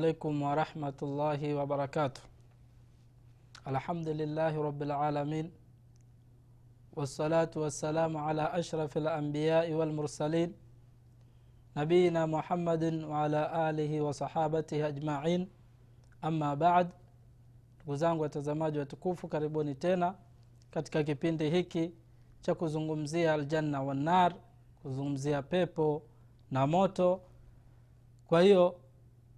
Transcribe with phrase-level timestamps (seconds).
[0.00, 2.20] عليكم ورحمة الله وبركاته
[3.68, 5.46] الحمد لله رب العالمين
[6.96, 10.50] والصلاة والسلام على أشرف الأنبياء والمرسلين
[11.76, 15.42] نبينا محمد وعلى آله وصحابته أجمعين
[16.24, 16.88] أما بعد
[17.84, 20.14] ndugu zangu watazamaji watukufu karibuni tena
[20.70, 21.92] katika kipindi hiki
[22.40, 24.34] cha kuzungumzia aljanna wannar
[24.82, 26.02] kuzungumzia pepo
[26.50, 27.20] na moto
[28.26, 28.80] kwa hiyo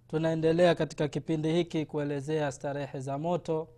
[0.08, 3.68] tunaendelea katika kipindi hiki kuelezea starehe za moto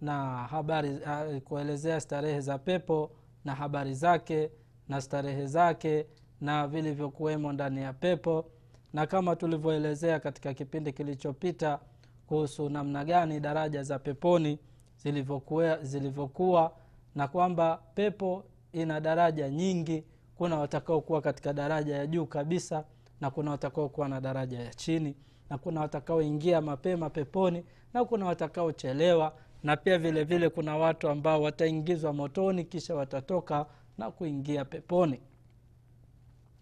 [0.00, 0.98] na habari
[1.44, 3.10] kuelezea starehe za pepo
[3.44, 4.50] na habari zake
[4.88, 6.06] na starehe zake
[6.40, 8.44] na vilivyokuwemo ndani ya pepo.
[8.92, 11.78] Na kama tulivyoelezea katika kipindi kilichopita
[12.26, 14.58] kuhusu namna gani daraja za peponi
[14.96, 16.72] zilivyokuwa, zilivyokuwa
[17.14, 20.04] na kwamba pepo ina daraja nyingi
[20.36, 22.84] kuna watakaokuwa katika daraja ya juu kabisa
[23.20, 25.16] na kuna watakaokuwa na daraja ya chini
[25.50, 31.42] na kuna watakaoingia mapema peponi na kuna watakaochelewa na pia vile vile kuna watu ambao
[31.42, 33.66] wataingizwa motoni kisha watatoka
[33.98, 35.20] na kuingia peponi.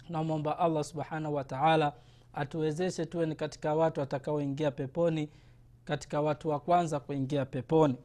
[0.09, 1.93] Namwomba allah subhanahu wataala
[2.33, 5.29] atuwezeshe tuwe ni katika watu watakaoingia peponi
[5.85, 7.97] katika watu wa kwanza kuingia peponi.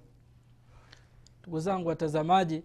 [1.41, 2.63] Ndugu zangu watazamaji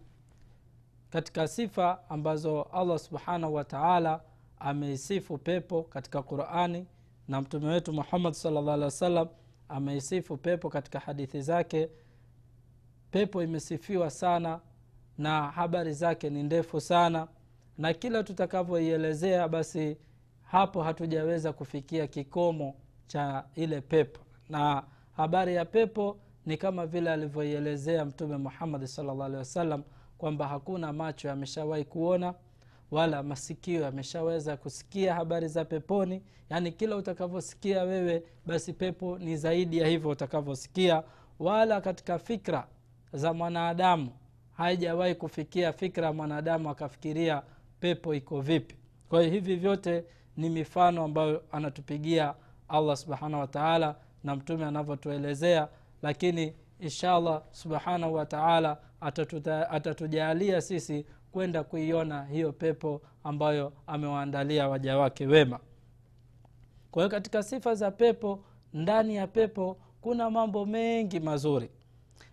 [1.10, 4.20] katika sifa ambazo allah subhanahu wataala
[4.58, 6.86] ameisifu pepo katika qurani
[7.28, 9.28] na mtume wetu muhammad salllah alih wa
[9.68, 11.88] ameisifu pepo katika hadithi zake.
[13.10, 14.60] Pepo imesifiwa sana
[15.18, 17.28] na habari zake ni ndefu sana.
[17.78, 19.96] Na kila tutakavyoielezea basi
[20.42, 22.74] hapo hatujaweza kufikia kikomo
[23.06, 24.20] cha ile pepo.
[24.48, 24.82] Na
[25.16, 29.82] habari ya pepo ni kama vile alivyoielezea mtume muhammadi salllah alehi wasallam
[30.18, 32.34] kwamba hakuna macho yameshawahi kuona
[32.90, 36.22] wala masikio yameshaweza kusikia habari za peponi.
[36.50, 41.02] Yaani kila utakavyosikia wewe basi pepo ni zaidi ya hivyo utakavyosikia.
[41.38, 42.66] Wala katika fikra
[43.12, 44.10] za mwanadamu
[44.56, 47.42] haijawahi kufikia fikra ya mwanadamu akafikiria
[47.80, 48.76] pepo iko vipi.
[49.08, 50.04] Kwa hiyo hivi vyote
[50.36, 52.34] ni mifano ambayo anatupigia
[52.68, 53.94] allah subhanahu wataala
[54.24, 55.68] na mtume anavyotuelezea.
[56.02, 58.76] Lakini inshallah subhanahu wataala
[59.70, 65.58] atatujalia sisi kwenda kuiona hiyo pepo ambayo amewaandalia waja wake wema.
[66.90, 71.70] Kwa hiyo katika sifa za pepo ndani ya pepo kuna mambo mengi mazuri.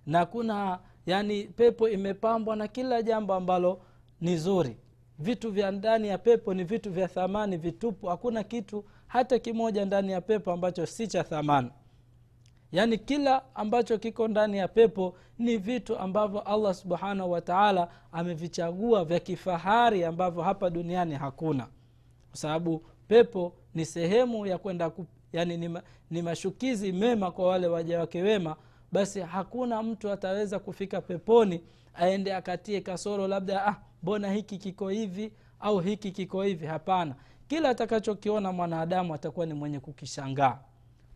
[0.05, 3.81] Na kuna yani pepo imepambwa na kila jambo ambalo
[4.22, 4.78] ni zuri.
[5.19, 8.07] Vitu vya ndani ya pepo ni vitu vya thamani vitupu.
[8.07, 11.72] Hakuna kitu hata kimoja ndani ya pepo ambacho si cha thamani
[12.75, 19.19] yaani kila ambacho kiko ndani ya pepo ni vitu ambavyo allah subhanahu wataala amevichagua vya
[19.19, 21.68] kifahari ambavyo hapa duniani hakuna.
[22.30, 24.91] Kwa sababu pepo ni sehemu ya kwenda
[25.34, 25.80] yani ni,
[26.12, 28.56] ni mashukizi mema kwa wale waja wake wema
[28.91, 31.62] basi hakuna mtu ataweza kufika peponi
[31.94, 36.66] aende akatie kasoro labda ah mbona hiki kiko hivi au hiki kiko hivi?
[36.66, 37.16] Hapana.
[37.47, 40.58] Kila atakachokiona mwanadamu atakuwa ni mwenye kukishangaa.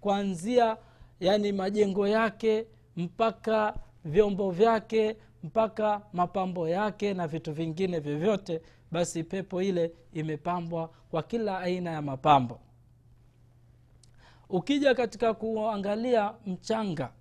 [0.01, 0.77] Kuanzia
[1.19, 9.61] yani majengo yake mpaka vyombo vyake mpaka mapambo yake na vitu vingine vyovyote basi pepo
[9.61, 12.59] ile imepambwa kwa kila aina ya mapambo.
[14.49, 17.13] Ukija katika kuangalia mchanga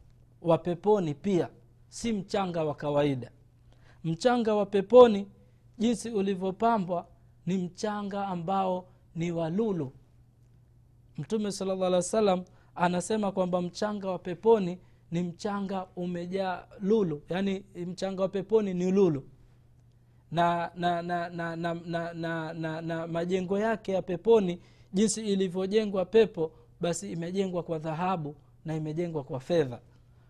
[0.42, 1.48] wa peponi pia
[1.88, 3.30] si mchanga wa kawaida.
[4.04, 5.28] Mchanga wa peponi
[5.78, 7.06] jinsi ulivyopambwa
[7.46, 9.92] ni mchanga ambao ni walulu
[11.18, 12.44] mtume sala llah alih wa sallam
[12.78, 14.78] anasema kwamba mchanga wa peponi
[15.10, 19.24] ni mchanga umejaa lulu yaani mchanga wa peponi ni lulu.
[20.30, 24.60] Na na na na na, na, na, na, na majengo yake ya peponi
[24.92, 29.80] jinsi ilivyojengwa pepo basi imejengwa kwa dhahabu na imejengwa kwa fedha.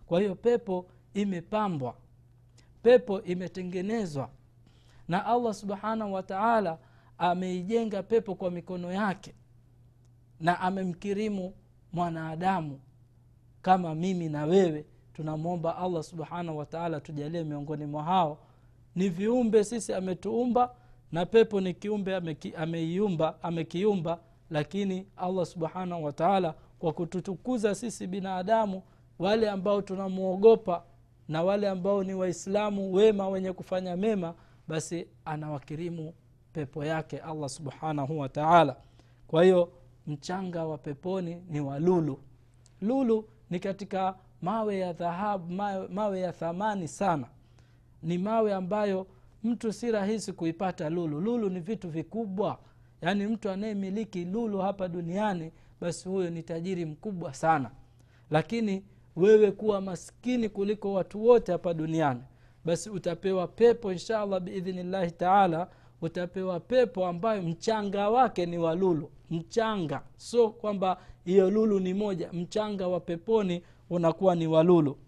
[0.07, 1.95] Kwa hiyo pepo imepambwa
[2.83, 4.31] pepo imetengenezwa
[5.09, 6.79] na allah subhanahu wataala
[7.19, 9.35] ameijenga pepo kwa mikono yake
[10.41, 11.55] na amemkirimu
[11.93, 12.81] mwanadamu
[13.63, 18.39] kama mimi na wewe tunamwomba allah subhanahu wataala tujalie miongoni mwa hao.
[18.95, 20.75] Ni viumbe sisi ametuumba
[21.13, 22.17] na pepo ni kiumbe
[22.57, 24.19] ameiumba amekiumba
[24.51, 28.83] lakini allah subhanahu wataala kwa kututukuza sisi binadamu
[29.19, 30.83] wale ambao tunamwogopa
[31.29, 34.35] na wale ambao ni waislamu wema wenye kufanya mema
[34.69, 36.15] basi anawakirimu
[36.53, 38.77] pepo yake allah subhanahu wataala
[39.27, 39.73] kwa hiyo
[40.09, 42.19] mchanga wa peponi ni wa lulu.
[42.81, 47.27] Lulu ni katika mawe ya dhahabu mawe, mawe ya thamani sana.
[48.03, 49.07] Ni mawe ambayo
[49.45, 51.21] mtu si rahisi kuipata lulu.
[51.21, 52.59] Lulu ni vitu vikubwa.
[53.03, 57.71] Yaani mtu anayemiliki lulu hapa duniani basi huyo ni tajiri mkubwa sana.
[58.31, 58.85] Lakini
[59.17, 62.21] wewe kuwa maskini kuliko watu wote hapa duniani
[62.65, 65.69] basi utapewa pepo insha allah biidhnillahi taala
[66.03, 70.03] utapewa pepo ambayo mchanga wake ni wa lulu mchanga.
[70.17, 74.99] So kwamba hiyo lulu ni moja mchanga wa peponi unakuwa ni walulu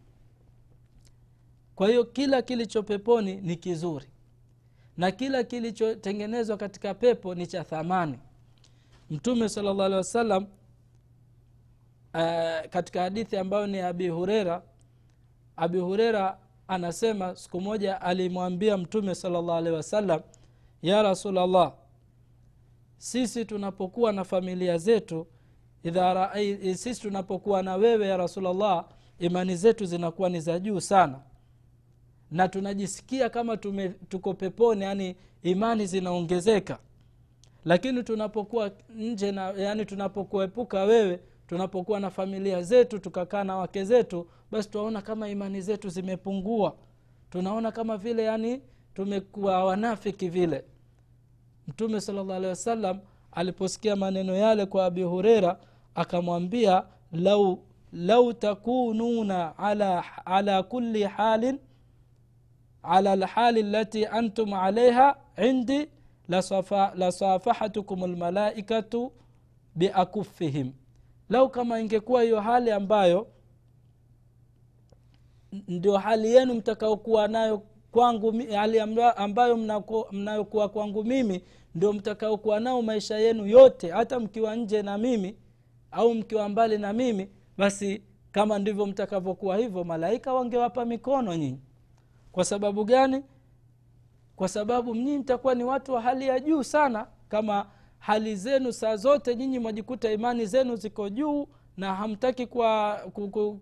[1.75, 4.07] kwa hiyo kila kilicho peponi ni kizuri.
[4.97, 8.19] Na kila kilichotengenezwa katika pepo ni cha thamani.
[9.11, 10.43] Mtume sala llah alih wasallam
[12.15, 14.63] uh, katika hadithi ambayo ni abi hurera
[15.57, 16.39] abi hurera
[16.69, 20.21] anasema siku moja alimwambia mtume sala alehi wasallam
[20.83, 21.73] ya rasulllah
[23.00, 25.26] sisi tunapokuwa na familia zetu
[25.82, 26.31] idha
[26.75, 28.85] sisi tunapokuwa na wewe ya rasulllah
[29.19, 31.20] imani zetu zinakuwa ni za juu sana.
[32.31, 36.79] Na tunajisikia kama tume, tuko peponi yani imani zinaongezeka.
[37.64, 44.26] Lakini tunapokuwa nje na yani tunapokuepuka wewe tunapokuwa na familia zetu tukakaa na wake zetu
[44.50, 46.76] basi tunaona kama imani zetu zimepungua.
[47.31, 48.61] Tunaona kama vile yani
[48.94, 50.64] tumekuwa wanafiki vile
[51.69, 52.99] mtume salllah alehi wasallam
[53.33, 55.59] aliposikia maneno yale kwa abi hureira
[55.95, 61.59] akamwambia lau lau takununa ala, ala kuli halin
[62.83, 65.17] ala lhali lati antum alaiha
[65.49, 65.89] indi
[66.95, 69.12] lasafahatukum lmalaikatu
[69.75, 70.73] biakufihim
[71.29, 73.27] lau kama ingekuwa hiyo hali ambayo
[75.69, 77.62] ndio hali yenu mtakaokuwa nayo
[77.93, 78.81] kwangu hali
[79.17, 79.57] ambayo
[80.13, 81.45] mnayokuwa kwangu mimi
[81.75, 83.91] ndio mtakaokuwa nao maisha yenu yote.
[83.91, 85.37] Hata mkiwa nje na mimi
[85.91, 87.29] au mkiwa mbali na mimi
[87.59, 88.03] basi
[88.33, 91.61] kama ndivyo mtakavyokuwa hivyo malaika wangewapa mikono nyinyi.
[92.33, 93.23] Kwa sababu gani?
[94.37, 97.07] Kwa sababu nyinyi mtakuwa ni watu wa hali ya juu sana.
[97.29, 97.67] Kama
[97.99, 101.47] hali zenu saa zote nyinyi mwajikuta imani zenu ziko juu
[101.81, 103.00] na hamtaki kwa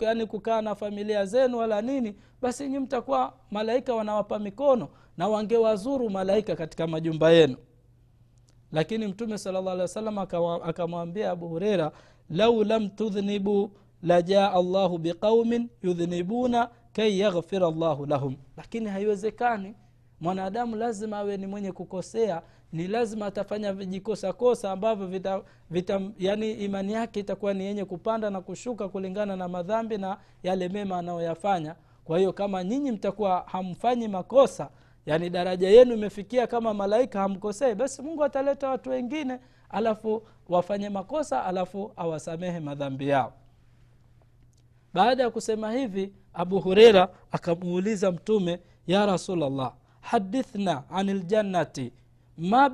[0.01, 6.11] yani kukaa na familia zenu wala nini basi nyi mtakuwa malaika wanawapa mikono na wangewazuru
[6.11, 7.57] malaika katika majumba yenu.
[8.73, 10.19] Lakini mtume sala llah alih wa sallam
[10.65, 11.93] akamwambia abu hureira
[12.31, 13.71] lau lam tudhnibu
[14.03, 18.37] lajaa allahu biqaumin yudhnibuna kai yaghfira llahu lahum.
[18.57, 19.75] Lakini haiwezekani
[20.21, 22.43] mwanadamu lazima awe ni mwenye kukosea
[22.73, 28.41] ni lazima atafanya vijikosakosa ambavyo vita, vita yani imani yake itakuwa ni yenye kupanda na
[28.41, 31.75] kushuka kulingana na madhambi na yale mema anayoyafanya.
[32.05, 34.71] Kwa hiyo kama nyinyi mtakuwa hamfanyi makosa
[35.07, 39.39] yani daraja yenu imefikia kama malaika hamkosei basi mungu ataleta watu wengine
[39.71, 43.33] alafu wafanye makosa alafu awasamehe madhambi yao.
[44.95, 49.73] Baada ya kusema hivi abu hureira akamuuliza mtume ya rasulllah
[50.11, 51.93] hadithna an ljannati
[52.37, 52.71] ma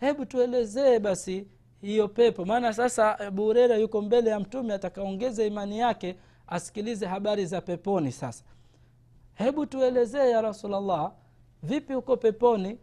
[0.00, 1.46] hebu tuelezee basi
[1.80, 2.44] hiyo pepo.
[2.44, 8.12] Maana sasa abu hureira yuko mbele ya mtume atakaongeza imani yake asikilize habari za peponi
[8.12, 8.44] sasa.
[9.34, 11.12] Hebu tuelezee ya rasulllah
[11.62, 12.78] vipi huko peponi?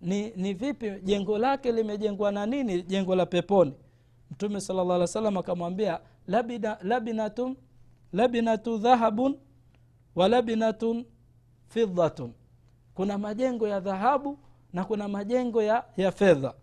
[0.00, 3.72] Ni, ni vipi jengo lake limejengwa na nini jengo la peponi?
[4.30, 6.78] Mtume sala llah akamwambia labina,
[8.12, 9.38] labinatu dhahabun
[10.14, 10.28] wa
[11.68, 12.32] fidhatun
[12.94, 14.38] kuna majengo ya dhahabu
[14.72, 16.54] na kuna majengo ya, ya fedha.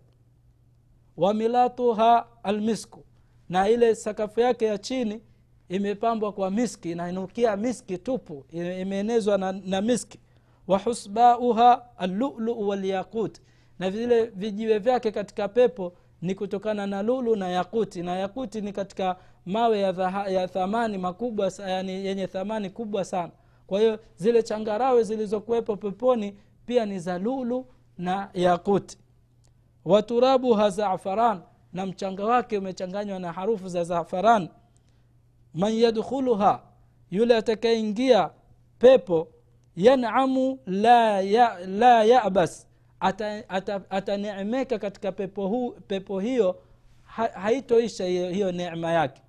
[1.16, 3.04] Wamilatuha almisku.
[3.48, 5.20] Na ile sakafu yake ya chini
[5.68, 10.18] imepambwa kwa miski inainukia miski tupu imeenezwa na, na miski.
[10.66, 13.40] Wahusbauha allulu walyaqut.
[13.78, 15.92] Na vile vijiwe vyake katika pepo
[16.22, 18.02] ni kutokana na lulu na yakuti.
[18.02, 23.32] Na yakuti ni katika mawe ya, dhaha, ya thamani makubwa yani yenye thamani kubwa sana
[23.66, 27.66] kwa hiyo zile changarawe zilizokuwepo peponi pia ni za lulu
[27.98, 28.98] na yakuti
[29.84, 31.40] waturabuha zafaran
[31.72, 34.48] na mchanga wake umechanganywa na harufu za zafaran.
[35.54, 36.62] Man yadkhuluha
[37.10, 38.30] yule atakayeingia
[38.78, 39.28] pepo
[39.76, 42.66] yanamu la, ya, la yabas
[43.00, 43.80] ataneemeka ata,
[44.60, 46.56] ata katika pepo, hu, pepo hiyo
[47.02, 49.22] ha, haitoisha hiyo, hiyo neema yake.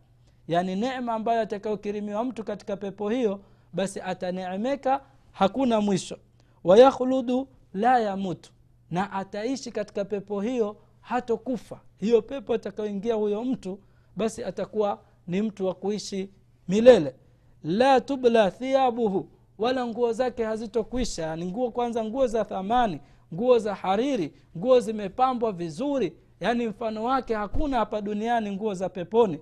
[0.48, 3.40] Yaani neema ambayo atakayokirimiwa mtu katika pepo hiyo
[3.76, 5.02] basi ataneemeka
[5.32, 6.18] hakuna mwisho.
[6.64, 8.52] Wayakhludu la yamutu.
[8.92, 11.80] Na ataishi katika pepo hiyo hatokufa.
[11.98, 13.80] Hiyo pepo atakayoingia huyo mtu
[14.16, 16.30] basi atakuwa ni mtu wa kuishi
[16.68, 17.16] milele.
[17.64, 21.24] La tubla thiabuhu wala nguo zake hazitokwisha.
[21.26, 23.00] Yani nguo kwanza nguo za thamani
[23.34, 26.14] nguo za hariri nguo zimepambwa vizuri.
[26.40, 29.40] Yaani mfano wake hakuna hapa duniani nguo za peponi.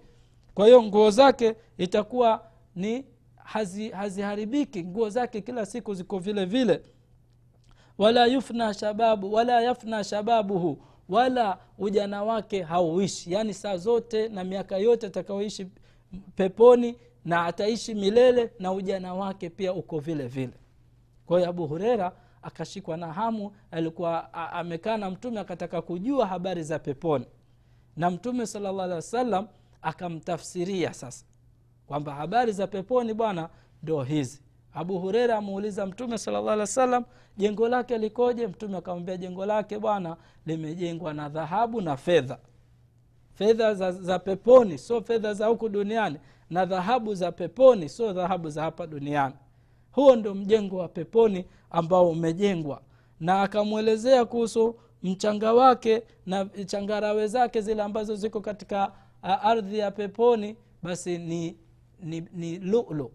[0.54, 2.44] Kwa hiyo nguo zake itakuwa
[2.76, 3.06] ni
[3.44, 4.80] haziharibiki.
[4.80, 6.82] Hazi nguo zake kila siku ziko vile vile.
[7.98, 13.34] Wala yufna shababu wala yafna shababuhu wala ujana wake hauishi.
[13.34, 15.68] Yaani saa zote na miaka yote atakaoishi
[16.36, 20.54] peponi na ataishi milele na ujana wake pia uko vile vile.
[21.26, 26.80] Kwa hiyo abu hureira akashikwa na hamu alikuwa amekaa na mtume akataka kujua habari za
[26.80, 27.26] peponi.
[27.98, 29.48] Na mtume sala llah alehi wa sallam
[29.82, 31.26] akamtafsiria sasa
[31.94, 33.50] kwamba habari za peponi bwana
[33.84, 34.42] ndo hizi.
[34.74, 37.04] Abu hureira amuuliza mtume salallah alih wa sallam
[37.38, 38.48] jengo lake likoje?
[38.48, 42.38] Mtume akamwambia jengo lake bwana limejengwa na dhahabu na fedha.
[43.34, 46.18] Fedha za, za peponi sio fedha za huku duniani
[46.50, 49.36] na dhahabu za peponi sio dhahabu za hapa duniani.
[49.92, 52.82] Huo ndio mjengo wa peponi ambao umejengwa.
[53.20, 60.56] Na akamwelezea kuhusu mchanga wake na changarawe zake zile ambazo ziko katika ardhi ya peponi
[60.84, 61.58] basi ni,
[62.04, 63.12] ni, ni lulu.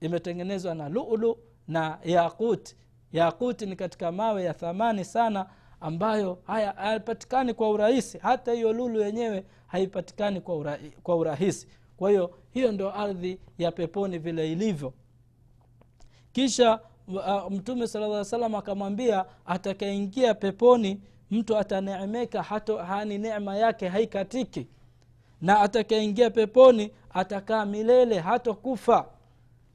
[0.00, 2.76] Imetengenezwa na lulu na yakuti
[3.12, 5.46] yakuti ni katika mawe ya thamani sana
[5.80, 8.18] ambayo haya hayapatikani kwa urahisi.
[8.18, 11.68] Hata hiyo lulu yenyewe haipatikani kwa, ura, kwa urahisi.
[11.96, 14.92] Kwa hiyo hiyo ndio ardhi ya peponi vile ilivyo.
[16.32, 22.42] Kisha uh, mtume sala lla salam akamwambia atakaingia peponi mtu ataneemeka
[22.86, 24.66] hani neema yake haikatiki
[25.40, 29.08] na atakaingia peponi atakaa milele hatokufa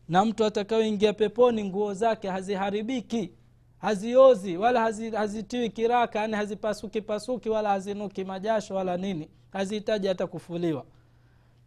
[0.10, 3.32] na mtu atakaoingia peponi nguo zake haziharibiki
[3.78, 10.28] haziozi wala hazi, hazitiwi kiraka yani hazipasuki pasuki wala hazinuki majasho wala nini hazihitaji hata
[10.28, 10.86] kufuliwa.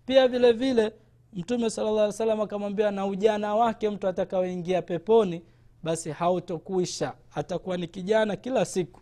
[0.07, 0.93] Pia vile vile
[1.33, 5.43] mtume sala salam akamwambia na ujana wake mtu atakaoingia peponi
[5.83, 7.13] basi hautokuisha.
[7.35, 9.01] Atakuwa ni kijana kila siku.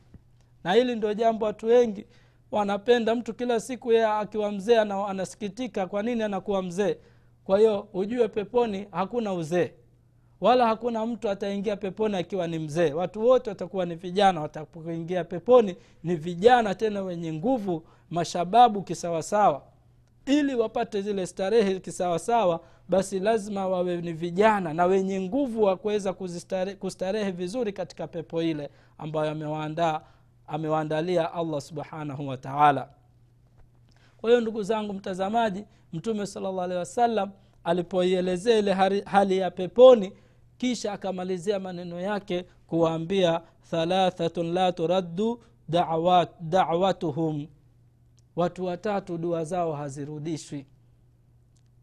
[0.64, 2.06] Na hili ndio jambo watu wengi
[2.54, 6.96] wanapenda mtu kila siku ye akiwa mzee anasikitika kwa nini anakuwa mzee?
[7.44, 9.72] Kwa hiyo ujue peponi hakuna uzee.
[10.40, 12.92] Wala hakuna mtu ataingia peponi akiwa ni mzee.
[12.92, 19.62] Watu wote watakuwa ni vijana watapoingia peponi ni vijana tena wenye nguvu mashababu kisawasawa.
[20.26, 26.12] Ili wapate zile starehe kisawasawa basi lazima wawe ni vijana na wenye nguvu wa kuweza
[26.78, 30.00] kustarehe vizuri katika pepo ile ambayo amewaandaa
[30.46, 32.88] amewaandalia allah subhanahu wataala
[34.16, 37.30] kwa hiyo ndugu zangu mtazamaji mtume sala llah alehi wasallam
[37.64, 38.72] alipoielezea ile
[39.04, 40.12] hali ya peponi
[40.58, 47.46] kisha akamalizia maneno yake kuwaambia thalathatun la turaddu dawat, dawatuhum.
[48.36, 50.66] Watu watatu dua zao hazirudishwi.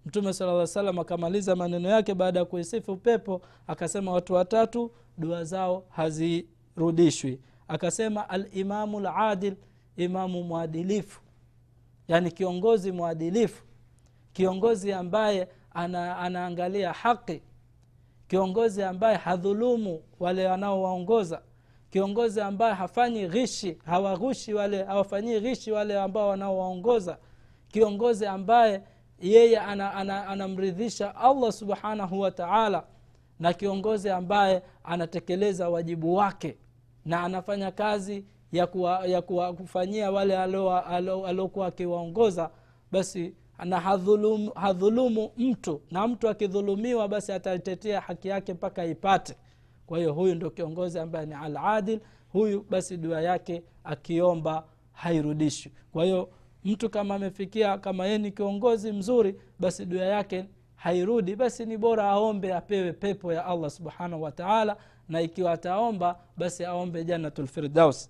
[0.06, 5.44] Mtume sala lla salam akamaliza maneno yake baada ya kuisifu pepo akasema watu watatu dua
[5.44, 9.56] zao hazirudishwi akasema alimamu ladil
[9.98, 11.22] imamu mwadilifu.
[12.08, 13.64] Yaani kiongozi mwadilifu.
[14.34, 17.42] Kiongozi ambaye ana, anaangalia haki.
[18.28, 21.42] Kiongozi ambaye hadhulumu wale wanaowaongoza.
[21.90, 27.18] Kiongozi ambaye hafanyi ghishi hawaghushi wale hawafanyii ghishi wale ambao wanaowaongoza.
[27.68, 28.82] Kiongozi ambaye
[29.22, 32.84] yeye anamridhisha ana, ana allah subhanahu wa taala
[33.40, 36.58] na kiongozi ambaye anatekeleza wajibu wake
[37.06, 38.68] na anafanya kazi ya,
[39.22, 42.50] kuwa, kufanyia wale aliokuwa akiwaongoza
[42.92, 45.82] basi na hadhulumu, hadhulumu mtu.
[45.92, 49.36] Na mtu akidhulumiwa basi ataitetea haki yake mpaka ipate.
[49.86, 52.00] Kwa hiyo huyu ndio kiongozi ambaye ni aladil.
[52.32, 55.72] Huyu basi dua yake akiomba hairudishwi.
[55.92, 56.30] Kwa hiyo
[56.64, 61.36] mtu kama amefikia kama yeye ni kiongozi mzuri basi dua yake hairudi.
[61.36, 64.78] Basi ni bora aombe apewe pepo ya allah subhanahu wataala
[65.12, 68.10] na ikiwa ataomba basi aombe janatulfirdaus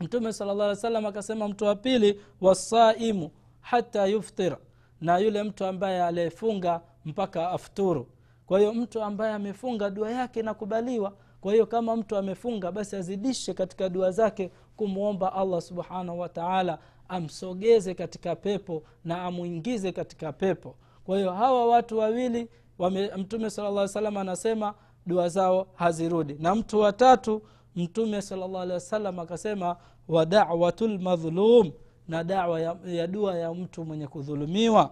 [0.00, 4.56] mtume sala llah salam akasema mtu wa pili wasaimu hata yuftir
[5.00, 8.06] na yule mtu ambaye aliyefunga mpaka afturu.
[8.46, 11.12] Kwa hiyo mtu ambaye amefunga dua yake inakubaliwa.
[11.40, 17.94] Kwa hiyo kama mtu amefunga basi azidishe katika dua zake kumwomba allah subhanahu wataala amsogeze
[17.94, 20.74] katika pepo na amwingize katika pepo.
[21.04, 22.48] Kwa hiyo hawa watu wawili
[22.78, 24.74] wame, mtume sala llah salam anasema
[25.08, 26.36] dua zao hazirudi.
[26.38, 27.42] Na mtu watatu
[27.76, 29.76] mtume sala akasema
[30.08, 31.72] wa dawatu lmadhlum
[32.08, 34.90] na dawa ya, ya dua ya mtu mwenye kudhulumiwa.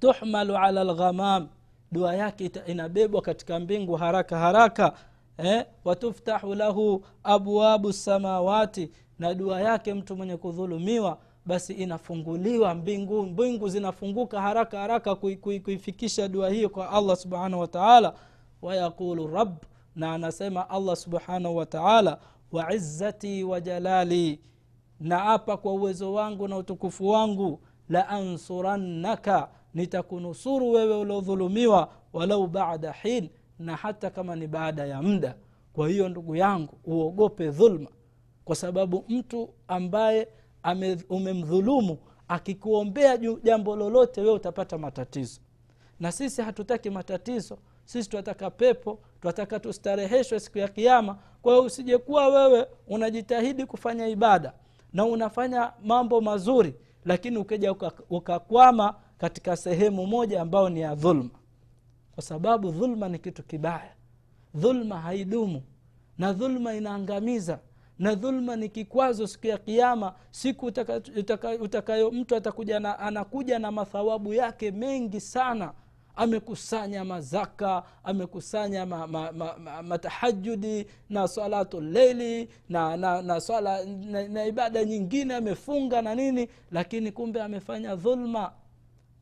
[0.00, 1.48] Tuhmalu ala lghamam
[1.92, 4.92] dua yake inabebwa katika mbingu haraka haraka
[5.38, 5.64] eh?
[5.84, 14.40] watuftahu lahu abwabu samawati na dua yake mtu mwenye kudhulumiwa basi inafunguliwa mbingu mbingu zinafunguka
[14.42, 18.14] haraka haraka kuifikisha dua hiyo kwa allah subhanahu wataala
[18.62, 19.56] wayaqulu rab
[19.96, 22.18] na anasema allah subhanahu wataala
[22.52, 24.40] waizzati wa jalali
[25.00, 32.92] na apa kwa uwezo wangu na utukufu wangu la ansurannaka nitakunusuru wewe uliodhulumiwa walau bada
[32.92, 35.34] hin na hata kama ni baada ya muda.
[35.72, 37.88] Kwa hiyo ndugu yangu uogope dhulma
[38.44, 40.28] kwa sababu mtu ambaye
[41.08, 41.98] umemdhulumu
[42.28, 45.40] akikuombea jambo lolote wewe utapata matatizo.
[46.00, 47.58] Na sisi hatutaki matatizo
[47.90, 54.52] sisi twataka pepo twataka tustareheshwe siku ya kiama kwa hiyo usijekuwa wewe unajitahidi kufanya ibada
[54.92, 57.74] na unafanya mambo mazuri lakini ukija
[58.10, 61.30] ukakwama katika sehemu moja ambayo ni ya dhulma.
[62.14, 63.92] Kwa sababu dhulma ni kitu kibaya.
[64.54, 65.62] Dhulma haidumu.
[66.18, 67.58] Na dhulma inaangamiza.
[67.98, 73.58] Na dhulma ni kikwazo siku ya kiama siku utakayo utaka, utaka, mtu atakuja na, anakuja
[73.58, 75.72] na mathawabu yake mengi sana
[76.20, 83.84] amekusanya mazaka amekusanya ma, ma, ma, ma, matahajudi na salatu leili na, na, na swala
[83.84, 88.52] na, na ibada nyingine amefunga na nini lakini kumbe amefanya dhulma.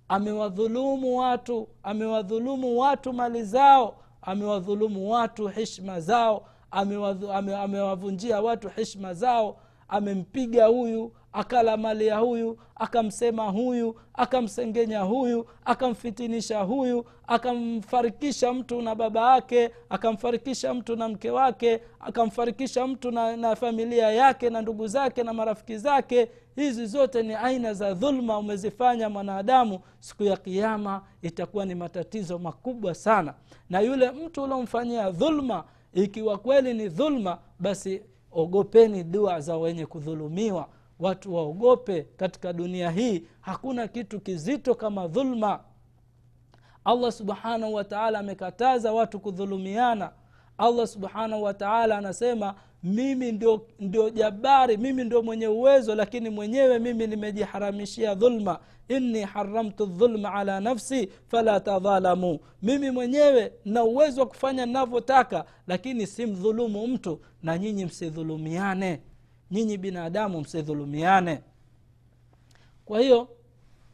[0.08, 9.60] Amewadhulumu watu amewadhulumu watu mali zao amewadhulumu watu hishma zao amewavunjia ame, watu hishma zao
[9.88, 18.94] amempiga huyu akala mali ya huyu akamsema huyu akamsengenya huyu akamfitinisha huyu akamfarikisha mtu na
[18.94, 24.86] baba yake akamfarikisha mtu na mke wake akamfarikisha mtu na, na familia yake na ndugu
[24.86, 26.28] zake na marafiki zake.
[26.56, 29.80] Hizi zote ni aina za dhulma umezifanya mwanadamu.
[30.00, 33.34] Siku ya kiama itakuwa ni matatizo makubwa sana.
[33.70, 40.68] Na yule mtu uliomfanyia dhulma ikiwa kweli ni dhulma basi ogopeni dua za wenye kudhulumiwa
[40.98, 42.02] watu waogope.
[42.16, 45.60] Katika dunia hii hakuna kitu kizito kama dhulma.
[46.84, 50.12] Allah subhanahu wataala amekataza watu kudhulumiana.
[50.58, 57.06] Allah subhanahu wataala anasema mimi ndio, ndio jabari mimi ndio mwenye uwezo lakini mwenyewe mimi
[57.06, 58.58] nimejiharamishia dhulma.
[58.88, 62.38] Inni haramtu dhulma ala nafsi fala tadhalamu.
[62.62, 69.00] Mimi mwenyewe na uwezo wa kufanya navyotaka lakini simdhulumu mtu na nyinyi msidhulumiane
[69.50, 71.40] nyinyi binadamu msidhulumiane.
[72.84, 73.28] Kwa hiyo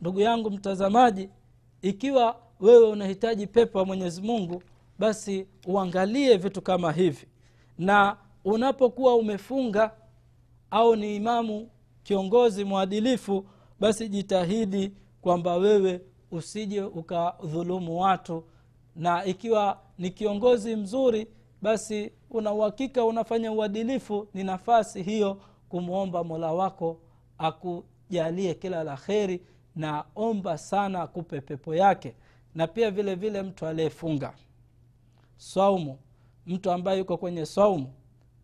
[0.01, 1.29] ndugu yangu mtazamaji
[1.83, 3.85] ikiwa wewe unahitaji pepo ya
[4.23, 4.63] mungu
[4.99, 7.27] basi uangalie vitu kama hivi.
[7.79, 9.91] Na unapokuwa umefunga
[10.71, 11.69] au ni imamu
[12.03, 13.47] kiongozi mwadilifu
[13.81, 18.45] basi jitahidi kwamba wewe usije ukadhulumu watu.
[18.97, 21.27] Na ikiwa ni kiongozi mzuri
[21.63, 26.99] basi una uhakika unafanya uadilifu ni nafasi hiyo kumwomba mola wako
[27.39, 29.43] akujalie kila la kheri
[29.77, 32.15] na omba sana akupe pepo yake.
[32.55, 34.35] Na pia vile vile mtu aliyefunga.
[35.37, 35.99] Saumu
[36.47, 37.93] mtu ambaye yuko kwenye saumu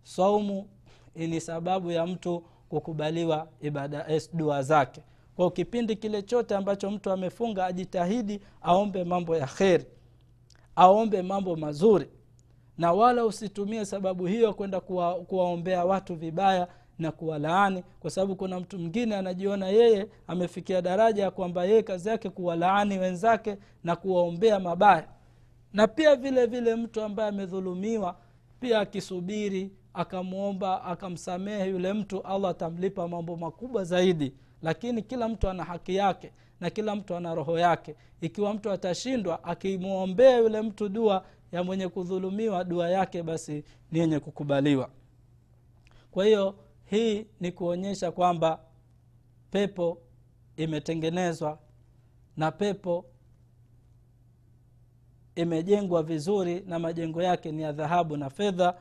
[0.02, 0.68] saumu
[1.14, 5.02] ni sababu ya mtu kukubaliwa ibada dua zake.
[5.36, 9.86] Kwa kipindi kile chote ambacho mtu amefunga ajitahidi aombe mambo ya kheri.
[10.76, 12.08] Aombe mambo mazuri
[12.80, 18.60] na wala usitumie sababu hiyo kwenda kuwa, kuwaombea watu vibaya na kuwalaani kwa sababu kuna
[18.60, 24.60] mtu mwingine anajiona yeye amefikia daraja ya kwamba yeye kazi yake kuwalaani wenzake na kuwaombea
[24.60, 25.08] mabaya.
[25.72, 28.16] Na pia vile vile mtu ambaye amedhulumiwa
[28.60, 34.32] pia akisubiri akamwomba akamsamehe yule mtu allah atamlipa mambo makubwa zaidi.
[34.62, 37.94] Lakini kila mtu ana haki yake na kila mtu ana roho yake.
[38.20, 44.20] Ikiwa mtu atashindwa akimwombea yule mtu dua ya mwenye kudhulumiwa dua yake basi ni yenye
[44.20, 44.90] kukubaliwa.
[46.10, 48.60] Kwa hiyo hii ni kuonyesha kwamba
[49.50, 49.98] pepo
[50.56, 51.58] imetengenezwa
[52.36, 53.04] na pepo
[55.34, 58.74] imejengwa vizuri na majengo yake ni ya dhahabu na fedha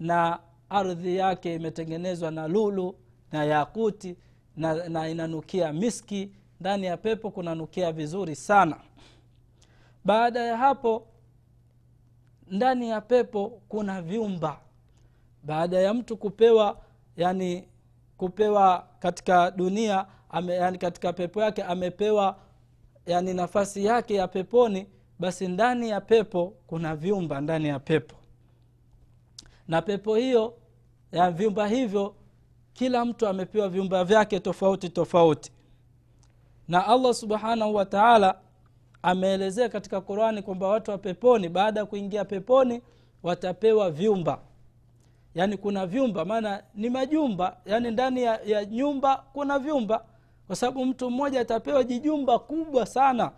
[0.00, 2.94] na ardhi yake imetengenezwa na lulu
[3.32, 4.16] na yakuti
[4.56, 6.32] na, na inanukia miski.
[6.60, 8.80] Ndani ya pepo kunanukia vizuri sana.
[10.04, 11.06] Baada ya hapo
[12.50, 14.60] ndani ya pepo kuna vyumba.
[15.42, 16.78] Baada ya mtu kupewa
[17.16, 17.68] yani
[18.16, 22.36] kupewa katika dunia ame, yani katika pepo yake amepewa
[23.06, 24.86] yani nafasi yake ya peponi
[25.18, 28.16] basi ndani ya pepo kuna vyumba ndani ya pepo.
[29.68, 30.54] Na pepo hiyo
[31.12, 32.14] ya vyumba hivyo
[32.72, 35.52] kila mtu amepewa vyumba vyake tofauti tofauti.
[36.68, 38.38] Na allah subhanahu wa taala
[39.02, 42.82] ameelezea katika qurani kwamba watu wa peponi baada ya kuingia peponi
[43.22, 44.38] watapewa vyumba.
[45.34, 47.56] Yaani kuna vyumba maana ni majumba.
[47.66, 50.04] Yaani ndani ya, ya nyumba kuna vyumba.
[50.46, 53.30] Kwa sababu mtu mmoja atapewa jijumba kubwa sana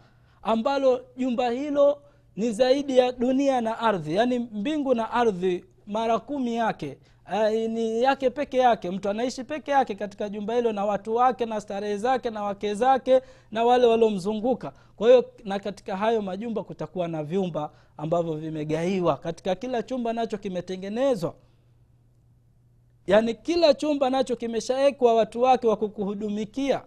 [0.43, 2.03] ambalo jumba hilo
[2.37, 4.15] ni zaidi ya dunia na ardhi.
[4.15, 6.99] Yaani mbingu na ardhi mara kumi yake
[7.33, 8.91] uh, ni yake peke yake.
[8.91, 12.75] Mtu anaishi peke yake katika jumba hilo na watu wake na starehe zake na wake
[12.75, 14.73] zake na wale waliomzunguka.
[14.97, 19.17] Kwa hiyo na katika hayo majumba kutakuwa na vyumba ambavyo vimegaiwa.
[19.17, 21.35] Katika kila chumba nacho kimetengenezwa.
[23.07, 26.83] Yaani kila chumba nacho kimeshawekwa watu wake wa kukuhudumikia.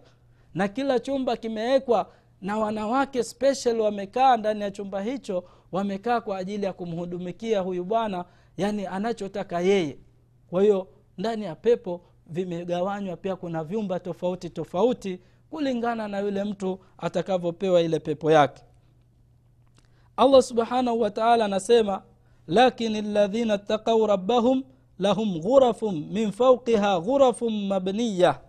[0.54, 6.64] Na kila chumba kimewekwa na wanawake special wamekaa ndani ya chumba hicho wamekaa kwa ajili
[6.66, 8.24] ya kumhudumikia huyu bwana
[8.56, 9.98] yani anachotaka yeye
[10.54, 10.88] kwa hiyo
[11.18, 17.98] ndani ya pepo vimegawanywa pia kuna vyumba tofauti tofauti kulingana na yule mtu atakavyopewa ile
[17.98, 18.62] pepo yake.
[20.16, 22.02] Allah subhanahu wataala anasema
[22.46, 24.62] lakini ladhina ttakau rabbahum
[24.98, 28.40] lahum ghurafun min fauqiha ghurafun mabniya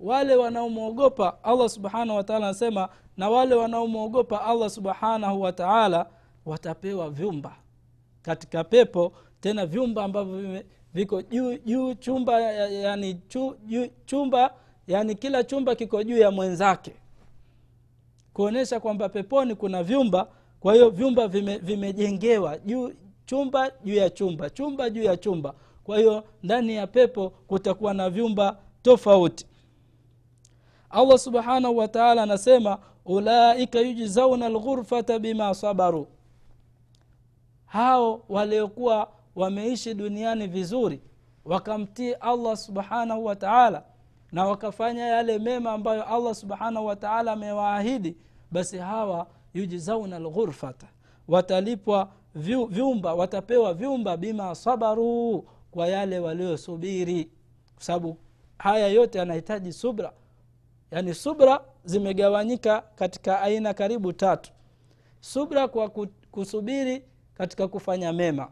[0.00, 6.06] wale wanaomwogopa allah subhanahu wataala anasema na wale wanaomwogopa allah subhanahu wataala
[6.46, 7.56] watapewa vyumba
[8.22, 10.62] katika pepo tena vyumba ambavyo
[10.94, 14.54] viko juu juu chumba yani chu, juu, chumba
[14.86, 16.92] yani kila chumba kiko juu ya mwenzake.
[18.32, 20.28] Kuonyesha kwamba peponi kuna vyumba
[20.60, 22.58] kwa hiyo vyumba vime, vimejengewa.
[22.58, 22.92] Juu
[23.26, 25.54] chumba juu ya chumba chumba juu ya chumba.
[25.84, 29.46] Kwa hiyo ndani ya pepo kutakuwa na vyumba tofauti.
[30.90, 36.06] Allah subhanahu wataala anasema ulaika yujzauna lghurfata bima sabaru.
[37.66, 41.00] Hao waliokuwa wameishi duniani vizuri
[41.44, 43.82] wakamtii allah subhanahu wataala
[44.32, 48.16] na wakafanya yale mema ambayo allah subhanahu wataala amewaahidi
[48.50, 50.86] basi hawa yujzauna lghurfata
[51.28, 52.10] watalipwa
[52.68, 57.24] vyumba watapewa vyumba bima sabaruu kwa yale waliosubiri.
[57.74, 58.16] Kwa sababu
[58.58, 60.12] haya yote yanahitaji subra.
[60.90, 64.52] Yaani subra zimegawanyika katika aina karibu tatu.
[65.20, 65.90] Subra kwa
[66.30, 68.48] kusubiri katika kufanya mema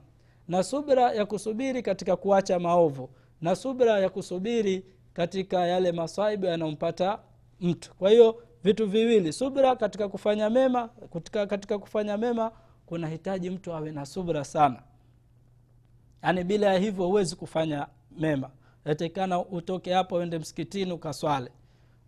[0.49, 7.19] na subra ya kusubiri katika kuacha maovu na subra ya kusubiri katika yale masaibu yanayompata
[7.61, 7.95] mtu.
[7.95, 12.53] Kwa hiyo vitu viwili subra katika kufanya mema katika, katika kufanya mema
[12.87, 14.83] kunahitaji mtu awe na subra sana.
[16.23, 17.87] Yaani bila ya hivyo huwezi kufanya
[18.19, 18.51] mema.
[18.85, 21.51] Natakikana utoke hapo uende msikitini ukaswale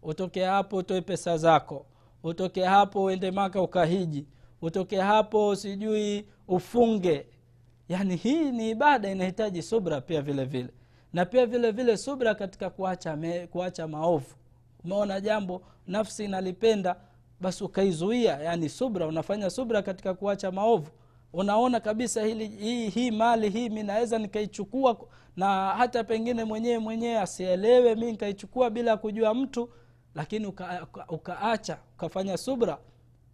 [0.03, 1.87] utoke hapo utoe pesa zako.
[2.23, 4.27] Utoke hapo uende maka ukahiji.
[4.63, 7.27] Utoke hapo sijui ufunge
[7.91, 10.69] yaani hii ni ibada inahitaji subra pia vile vile.
[11.13, 14.35] Na pia vile vile subra katika kuacha, me, kuacha maovu.
[14.85, 16.97] Umeona jambo nafsi inalipenda
[17.41, 18.33] basi ukaizuia.
[18.39, 20.91] Yani subra unafanya subra katika kuacha maovu.
[21.33, 24.97] Unaona kabisa hili hii, hii mali hii mi naweza nikaichukua
[25.37, 29.71] na hata pengine mwenyewe mwenyewe asielewe mi nikaichukua bila kujua mtu
[30.15, 32.79] lakini ukaacha uka, ukaacha ukafanya subra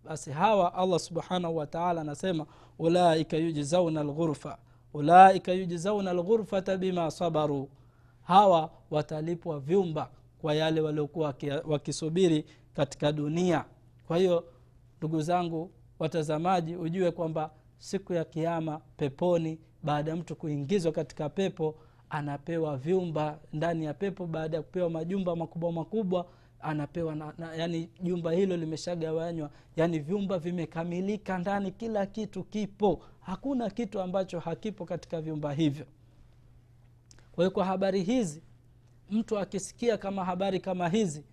[0.09, 2.47] basi hawa allah subhanahu wataala anasema
[2.79, 4.59] ulaika yujzauna lghurfa
[4.95, 7.69] ulaika yujzauna lghurfata bima sabaru.
[8.23, 13.65] Hawa watalipwa vyumba kwa yale waliokuwa wakisubiri katika dunia.
[14.07, 14.45] Kwa hiyo
[14.99, 21.75] ndugu zangu watazamaji ujue kwamba siku ya kiama peponi baada ya mtu kuingizwa katika pepo
[22.11, 23.39] anapewa vyumba.
[23.53, 26.27] Ndani ya pepo baada ya kupewa majumba makubwa makubwa
[26.61, 33.03] anapewa na, na, yani jumba hilo limeshagawanywa yani vyumba vimekamilika ndani kila kitu kipo.
[33.21, 35.87] Hakuna kitu ambacho hakipo katika vyumba hivyo.
[37.33, 38.43] Kwa hiyo kwa habari hizi
[39.11, 41.25] mtu akisikia kama habari kama hizi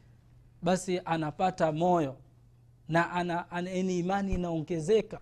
[0.61, 2.15] basi anapata moyo
[2.89, 5.19] na ana, ana, ana imani inaongezeka.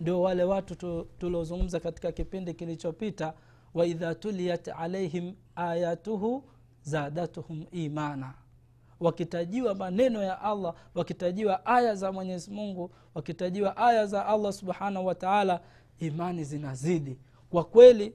[0.00, 3.34] Ndio wale watu tuliozungumza katika kipindi kilichopita
[3.74, 6.44] waidha tuliyat alaihim ayatuhu
[6.82, 8.34] zadatuhum imana
[9.00, 15.60] wakitajiwa maneno ya allah wakitajiwa aya za mwenyezi mungu wakitajiwa aya za allah subhanahu wataala
[15.98, 17.18] imani zinazidi.
[17.50, 18.14] Kwa kweli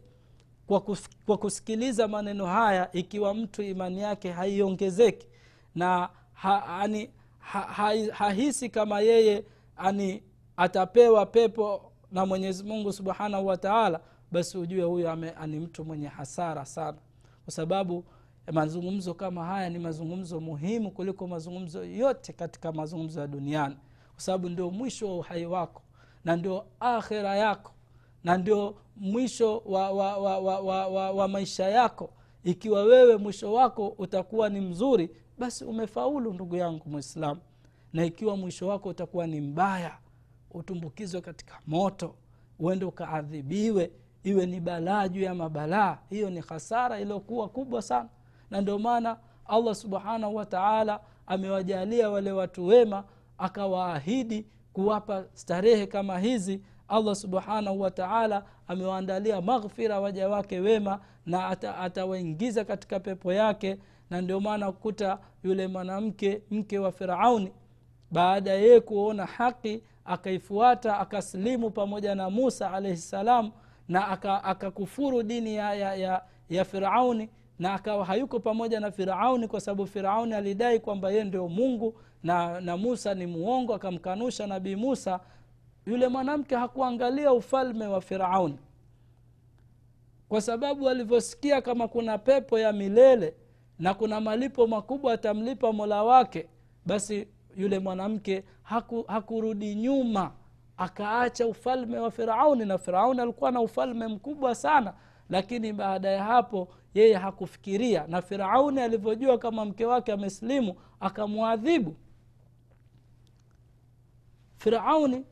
[0.67, 5.27] kwa, kus, kwa kusikiliza maneno haya ikiwa mtu imani yake haiongezeki
[5.75, 9.43] na ha, ani, ha, ha, hahisi kama yeye
[9.77, 10.23] ani
[10.57, 13.99] atapewa pepo na mwenyezi mungu subhanahu wataala
[14.31, 15.15] basi ujue huyo
[15.47, 16.97] ni mtu mwenye hasara sana.
[17.45, 18.05] Kwa sababu
[18.51, 23.75] mazungumzo kama haya ni mazungumzo muhimu kuliko mazungumzo yote katika mazungumzo ya duniani.
[24.13, 25.81] Kwa sababu ndio mwisho wa uhai wako
[26.25, 27.71] na ndio akhira yako
[28.23, 32.09] na ndio mwisho wa, wa, wa, wa, wa, wa, wa maisha yako.
[32.43, 37.41] Ikiwa wewe mwisho wako utakuwa ni mzuri basi umefaulu ndugu yangu mwislamu
[37.93, 39.97] na ikiwa mwisho wako utakuwa ni mbaya
[40.51, 42.15] utumbukizwe katika moto
[42.59, 43.91] uende ukaadhibiwe
[44.23, 45.97] iwe ni balaa juu ya mabalaa.
[46.09, 48.09] Hiyo ni hasara iliyokuwa kubwa sana
[48.51, 53.03] na ndio maana allah subhanahu wataala amewajalia wale watu wema
[53.37, 56.61] akawaahidi kuwapa starehe kama hizi.
[56.87, 61.47] Allah subhanahu wataala amewaandalia maghfira waja wake wema na
[61.79, 63.77] atawaingiza ata katika pepo yake.
[64.09, 67.51] Na ndio maana kukuta yule mwanamke mke wa firauni
[68.11, 73.51] baada ya yeye kuona haki akaifuata akasilimu pamoja na musa alaihi salam
[73.87, 74.07] na
[74.43, 77.29] akakufuru aka dini ya, ya, ya, ya firauni
[77.59, 82.61] na akawa hayuko pamoja na firauni kwa sababu firauni alidai kwamba yeye ndio mungu na,
[82.61, 85.19] na musa ni muongo akamkanusha nabii musa.
[85.85, 88.59] Yule mwanamke hakuangalia ufalme wa firauni.
[90.29, 93.33] Kwa sababu alivyosikia kama kuna pepo ya milele
[93.79, 96.47] na kuna malipo makubwa atamlipa mola wake
[96.85, 100.31] basi yule mwanamke haku, hakurudi nyuma
[100.77, 102.65] akaacha ufalme wa firauni.
[102.65, 104.93] Na firauni alikuwa na ufalme mkubwa sana
[105.29, 108.05] lakini baada ya hapo yeye hakufikiria.
[108.07, 111.95] Na firauni alivyojua kama mke wake amesilimu akamwadhibu.
[114.57, 115.25] Firauni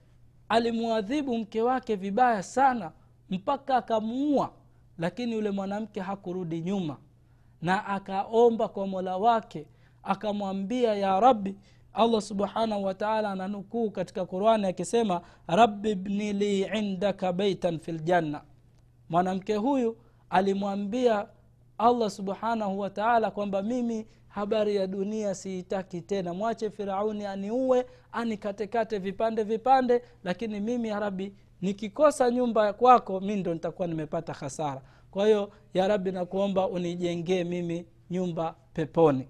[0.50, 2.92] alimwadhibu mke wake vibaya sana
[3.30, 4.52] mpaka akamuua
[4.98, 6.98] lakini yule mwanamke hakurudi nyuma.
[7.62, 9.68] Na akaomba kwa mola wake
[10.04, 11.56] akamwambia ya rabbi
[11.94, 18.42] allah subhanahu wataala ananukuu katika qurani akisema rabbi bni li indaka beitan fi ljanna
[19.10, 19.98] mwanamke huyu
[20.30, 21.28] alimwambia
[21.78, 26.34] allah subhanahu wataala kwamba mimi habari ya dunia siitaki tena.
[26.34, 33.88] Mwache firauni aniue anikatekate vipande vipande lakini mimi ya nikikosa nyumba kwako mi ndo nitakuwa
[33.88, 34.82] nimepata hasara.
[35.12, 39.28] Kwa hiyo ya nakuomba unijengee mimi nyumba peponi.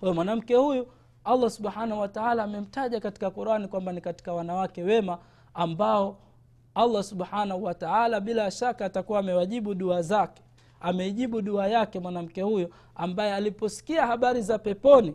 [0.00, 0.86] Kwayo mwanamke huyu
[1.24, 5.18] allah subhanahu wataala amemtaja katika qurani kwamba ni katika wanawake wema
[5.54, 6.18] ambao
[6.74, 10.42] allah subhanahu wataala bila shaka atakuwa amewajibu dua zake
[10.80, 15.14] ameijibu dua yake mwanamke huyo ambaye aliposikia habari za peponi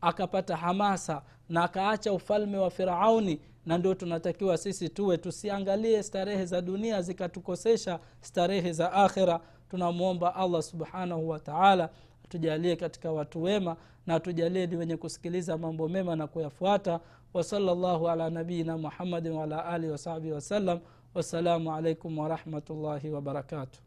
[0.00, 3.40] akapata hamasa na akaacha ufalme wa firauni.
[3.66, 10.62] Na ndio tunatakiwa sisi tuwe tusiangalie starehe za dunia zikatukosesha starehe za akhira tunamwomba allah
[10.62, 11.88] subhanahu wataala
[12.24, 17.00] atujalie katika watu wema na atujalie ni wenye kusikiliza mambo mema na kuyafuata.
[17.34, 20.80] Wasala llahu ala nabiina muhammadin waala alihi wasahbihi wasallam
[21.14, 23.80] wassalamu alaikum warahmatullahi wabarakatuh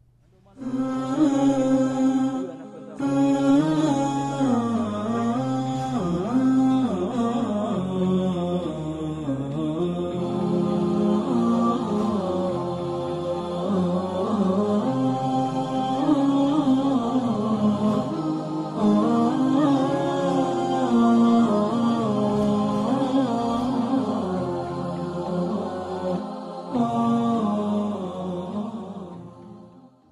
[0.59, 2.47] Oh.